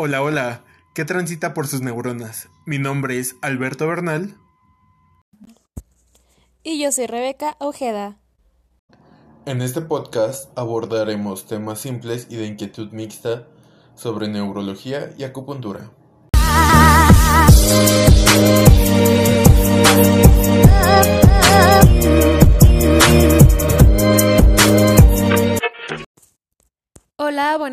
[0.00, 0.62] Hola, hola,
[0.94, 2.48] ¿qué transita por sus neuronas?
[2.64, 4.36] Mi nombre es Alberto Bernal.
[6.62, 8.16] Y yo soy Rebeca Ojeda.
[9.44, 13.48] En este podcast abordaremos temas simples y de inquietud mixta
[13.96, 15.90] sobre neurología y acupuntura.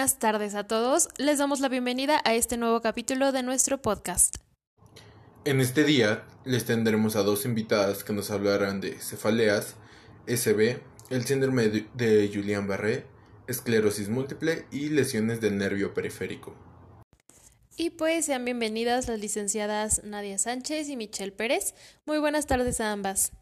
[0.00, 1.10] Buenas tardes a todos.
[1.18, 4.36] Les damos la bienvenida a este nuevo capítulo de nuestro podcast.
[5.44, 9.74] En este día les tendremos a dos invitadas que nos hablarán de cefaleas,
[10.26, 10.78] SB,
[11.10, 13.04] el síndrome de Julian-Barré,
[13.46, 16.54] esclerosis múltiple y lesiones del nervio periférico.
[17.76, 21.74] Y pues sean bienvenidas las licenciadas Nadia Sánchez y Michelle Pérez.
[22.06, 23.32] Muy buenas tardes a ambas.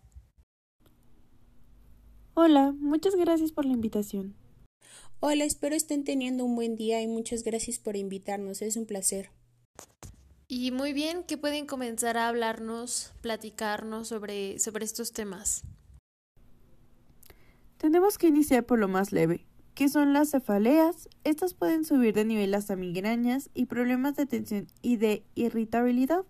[2.34, 4.34] Hola, muchas gracias por la invitación.
[5.20, 9.30] Hola, espero estén teniendo un buen día y muchas gracias por invitarnos, es un placer.
[10.46, 15.64] Y muy bien, que pueden comenzar a hablarnos, platicarnos sobre, sobre estos temas.
[17.76, 21.08] Tenemos que iniciar por lo más leve, que son las cefaleas.
[21.22, 26.24] Estas pueden subir de nivel hasta migrañas y problemas de tensión y de irritabilidad,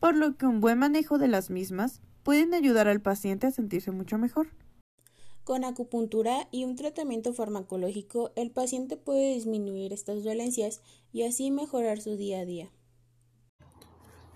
[0.00, 3.90] por lo que un buen manejo de las mismas pueden ayudar al paciente a sentirse
[3.90, 4.48] mucho mejor.
[5.44, 10.80] Con acupuntura y un tratamiento farmacológico, el paciente puede disminuir estas dolencias
[11.12, 12.70] y así mejorar su día a día.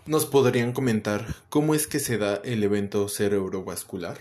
[0.05, 4.19] ¿Nos podrían comentar cómo es que se da el evento cerebrovascular?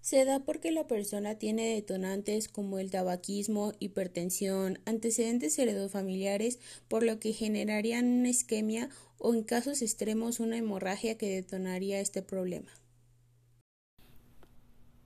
[0.00, 7.18] Se da porque la persona tiene detonantes como el tabaquismo, hipertensión, antecedentes heredofamiliares, por lo
[7.18, 12.70] que generarían una isquemia o en casos extremos una hemorragia que detonaría este problema.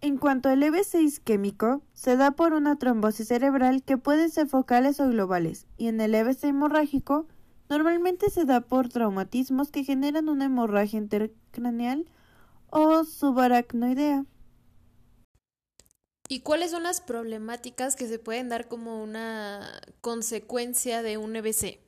[0.04, 5.00] En cuanto al EBC isquémico, se da por una trombosis cerebral que pueden ser focales
[5.00, 7.26] o globales, y en el EBC hemorrágico,
[7.70, 12.04] normalmente se da por traumatismos que generan una hemorragia intercraneal
[12.69, 14.26] o subaracnoidea.
[16.28, 21.81] ¿Y cuáles son las problemáticas que se pueden dar como una consecuencia de un EBC?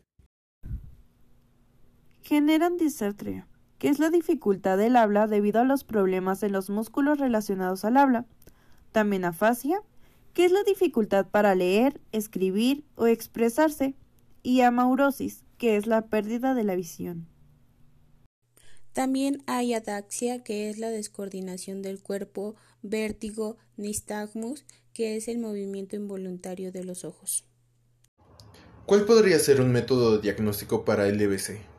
[2.23, 3.47] Generan disartria
[3.79, 7.97] que es la dificultad del habla debido a los problemas en los músculos relacionados al
[7.97, 8.27] habla.
[8.93, 9.83] También afasia,
[10.33, 13.95] que es la dificultad para leer, escribir o expresarse.
[14.43, 17.27] Y amaurosis, que es la pérdida de la visión.
[18.93, 25.97] También hay ataxia, que es la descoordinación del cuerpo, vértigo, nistagmus, que es el movimiento
[25.97, 27.45] involuntario de los ojos.
[28.87, 31.76] ¿Cuál podría ser un método diagnóstico para el EBC?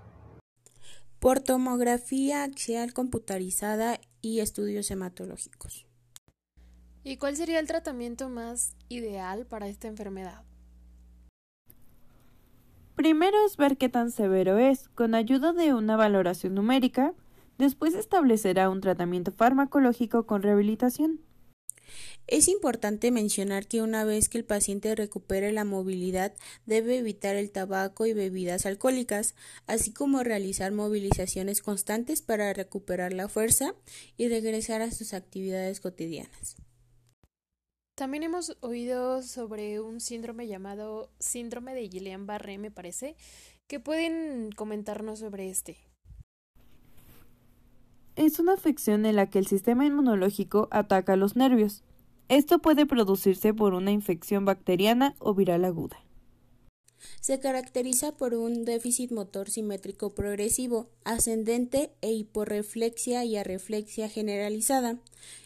[1.20, 5.86] Por tomografía axial computarizada y estudios hematológicos.
[7.04, 10.44] ¿Y cuál sería el tratamiento más ideal para esta enfermedad?
[12.96, 17.14] Primero es ver qué tan severo es, con ayuda de una valoración numérica,
[17.58, 21.22] después establecerá un tratamiento farmacológico con rehabilitación.
[22.28, 26.34] Es importante mencionar que una vez que el paciente recupere la movilidad
[26.66, 33.30] debe evitar el tabaco y bebidas alcohólicas, así como realizar movilizaciones constantes para recuperar la
[33.30, 33.76] fuerza
[34.18, 36.58] y regresar a sus actividades cotidianas.
[37.96, 43.16] También hemos oído sobre un síndrome llamado síndrome de Guillain-Barré, me parece,
[43.66, 45.87] que pueden comentarnos sobre este.
[48.18, 51.84] Es una afección en la que el sistema inmunológico ataca los nervios.
[52.30, 56.04] Esto puede producirse por una infección bacteriana o viral aguda.
[57.22, 64.98] Se caracteriza por un déficit motor simétrico progresivo, ascendente e hiporreflexia y arreflexia generalizada.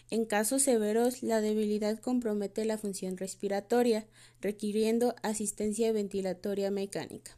[0.10, 4.08] En casos severos, la debilidad compromete la función respiratoria,
[4.40, 7.36] requiriendo asistencia ventilatoria mecánica.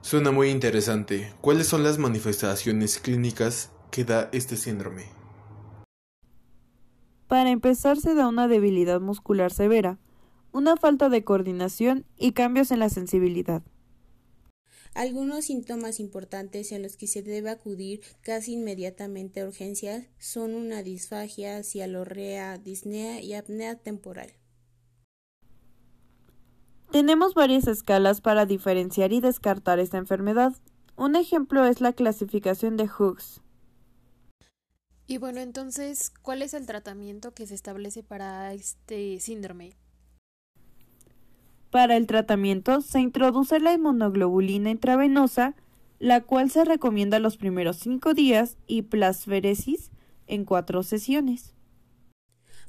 [0.00, 1.32] Suena muy interesante.
[1.40, 5.04] ¿Cuáles son las manifestaciones clínicas que da este síndrome?
[7.28, 9.98] Para empezar se da una debilidad muscular severa,
[10.52, 13.62] una falta de coordinación y cambios en la sensibilidad.
[14.92, 20.82] Algunos síntomas importantes en los que se debe acudir casi inmediatamente a urgencias son una
[20.82, 24.30] disfagia, cialorrea, disnea y apnea temporal.
[26.92, 30.52] Tenemos varias escalas para diferenciar y descartar esta enfermedad.
[30.96, 33.40] Un ejemplo es la clasificación de Hughes.
[35.06, 39.74] Y bueno, entonces, ¿cuál es el tratamiento que se establece para este síndrome?
[41.70, 45.54] Para el tratamiento se introduce la inmunoglobulina intravenosa,
[45.98, 49.90] la cual se recomienda los primeros cinco días y plasferesis
[50.26, 51.54] en cuatro sesiones.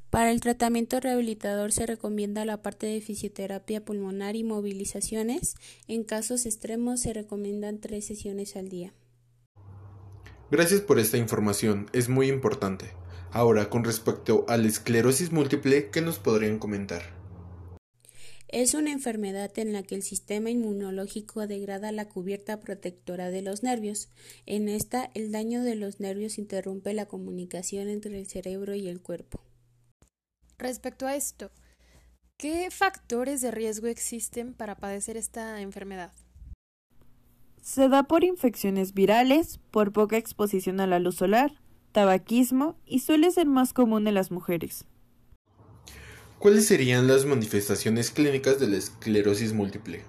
[0.09, 5.55] Para el tratamiento rehabilitador se recomienda la parte de fisioterapia pulmonar y movilizaciones.
[5.87, 8.93] En casos extremos se recomiendan tres sesiones al día.
[10.49, 12.85] Gracias por esta información, es muy importante.
[13.31, 17.01] Ahora, con respecto a la esclerosis múltiple, ¿qué nos podrían comentar?
[18.47, 23.61] Es una enfermedad en la que el sistema inmunológico degrada la cubierta protectora de los
[23.61, 24.07] nervios.
[24.45, 29.01] En esta, el daño de los nervios interrumpe la comunicación entre el cerebro y el
[29.01, 29.41] cuerpo.
[30.57, 31.51] Respecto a esto,
[32.37, 36.13] ¿qué factores de riesgo existen para padecer esta enfermedad?
[37.67, 41.51] Se da por infecciones virales, por poca exposición a la luz solar,
[41.91, 44.85] tabaquismo y suele ser más común en las mujeres.
[46.39, 50.05] ¿Cuáles serían las manifestaciones clínicas de la esclerosis múltiple?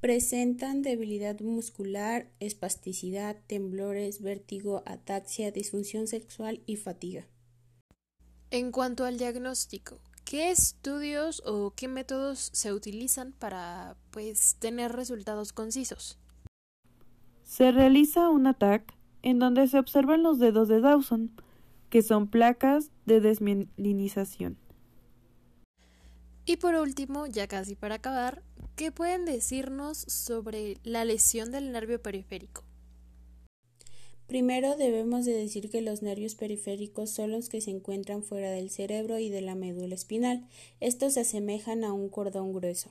[0.00, 7.26] Presentan debilidad muscular, espasticidad, temblores, vértigo, ataxia, disfunción sexual y fatiga.
[8.50, 15.52] En cuanto al diagnóstico, ¿qué estudios o qué métodos se utilizan para pues tener resultados
[15.52, 16.18] concisos?
[17.46, 21.30] Se realiza un ATAC en donde se observan los dedos de Dawson,
[21.90, 24.58] que son placas de desmielinización.
[26.44, 28.42] Y por último, ya casi para acabar,
[28.74, 32.64] ¿qué pueden decirnos sobre la lesión del nervio periférico?
[34.26, 38.70] Primero debemos de decir que los nervios periféricos son los que se encuentran fuera del
[38.70, 40.48] cerebro y de la médula espinal.
[40.80, 42.90] Estos se asemejan a un cordón grueso.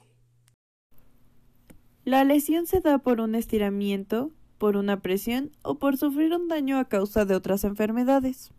[2.06, 4.32] La lesión se da por un estiramiento,
[4.66, 8.50] por una presión o por sufrir un daño a causa de otras enfermedades.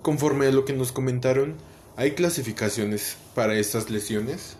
[0.00, 1.56] Conforme a lo que nos comentaron,
[2.00, 4.56] ¿Hay clasificaciones para estas lesiones?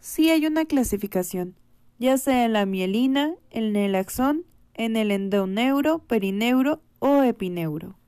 [0.00, 1.54] Sí hay una clasificación,
[1.98, 7.98] ya sea en la mielina, en el axón, en el endoneuro, perineuro o epineuro.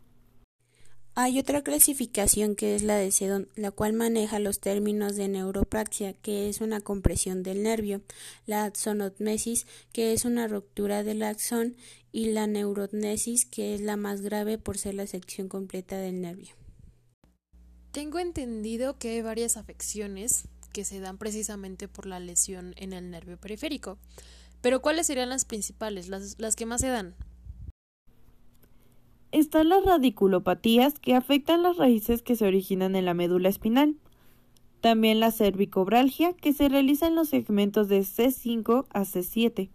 [1.21, 6.13] Hay otra clasificación que es la de Sedon, la cual maneja los términos de neuropraxia,
[6.13, 8.03] que es una compresión del nervio,
[8.47, 11.75] la axonotmesis, que es una ruptura del axón,
[12.13, 16.55] y la neurotnesis, que es la más grave por ser la sección completa del nervio.
[17.91, 23.11] Tengo entendido que hay varias afecciones que se dan precisamente por la lesión en el
[23.11, 23.99] nervio periférico.
[24.61, 27.17] Pero ¿cuáles serían las principales, las, las que más se dan?
[29.31, 33.97] Están las radiculopatías que afectan las raíces que se originan en la médula espinal.
[34.81, 39.69] También la cervicobralgia que se realiza en los segmentos de C5 a C7.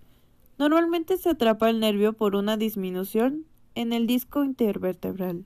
[0.58, 3.46] Normalmente se atrapa el nervio por una disminución
[3.76, 5.46] en el disco intervertebral.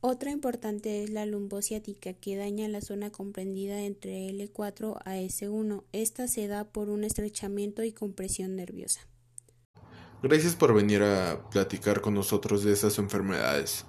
[0.00, 5.84] Otra importante es la lumbociática, que daña la zona comprendida entre L4 a S1.
[5.92, 9.11] Esta se da por un estrechamiento y compresión nerviosa.
[10.22, 13.84] Gracias por venir a platicar con nosotros de esas enfermedades.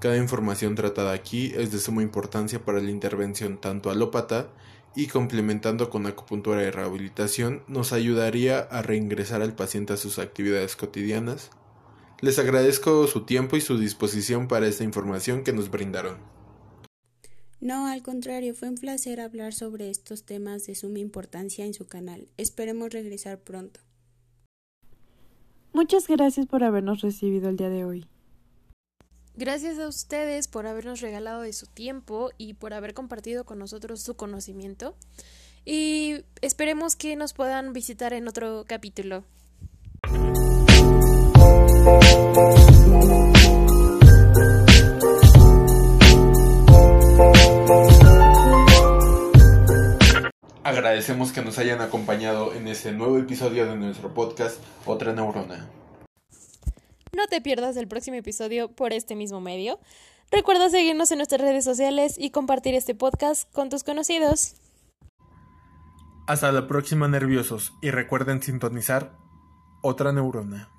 [0.00, 4.48] Cada información tratada aquí es de suma importancia para la intervención tanto alópata
[4.96, 10.76] y complementando con acupuntura y rehabilitación nos ayudaría a reingresar al paciente a sus actividades
[10.76, 11.50] cotidianas
[12.24, 16.16] les agradezco su tiempo y su disposición para esta información que nos brindaron.
[17.60, 21.86] No, al contrario, fue un placer hablar sobre estos temas de suma importancia en su
[21.86, 22.28] canal.
[22.38, 23.80] Esperemos regresar pronto.
[25.74, 28.06] Muchas gracias por habernos recibido el día de hoy.
[29.34, 34.00] Gracias a ustedes por habernos regalado de su tiempo y por haber compartido con nosotros
[34.00, 34.94] su conocimiento.
[35.64, 39.24] Y esperemos que nos puedan visitar en otro capítulo.
[50.74, 55.68] Agradecemos que nos hayan acompañado en este nuevo episodio de nuestro podcast Otra Neurona.
[57.12, 59.78] No te pierdas el próximo episodio por este mismo medio.
[60.32, 64.56] Recuerda seguirnos en nuestras redes sociales y compartir este podcast con tus conocidos.
[66.26, 69.12] Hasta la próxima, nerviosos, y recuerden sintonizar
[69.80, 70.74] otra neurona.